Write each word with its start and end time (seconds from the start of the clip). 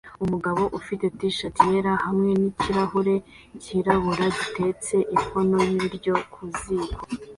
Umugabo 0.23 0.61
ufite 0.79 1.05
T-shati 1.17 1.63
yera 1.71 1.93
hamwe 2.05 2.31
nikirahure 2.41 3.15
cyirabura 3.61 4.25
gitetse 4.37 4.95
inkono 5.15 5.57
y'ibiryo 5.69 6.13
ku 6.33 6.43
ziko 6.57 7.01